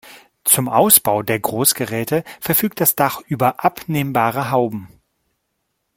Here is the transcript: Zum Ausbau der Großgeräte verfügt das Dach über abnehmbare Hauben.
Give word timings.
Zum 0.45 0.67
Ausbau 0.67 1.21
der 1.21 1.39
Großgeräte 1.39 2.23
verfügt 2.39 2.81
das 2.81 2.95
Dach 2.95 3.21
über 3.27 3.63
abnehmbare 3.63 4.49
Hauben. 4.49 4.87